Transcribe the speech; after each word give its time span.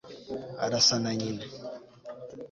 arasa 0.63 0.95
na 1.03 1.11
nyina 1.19 1.45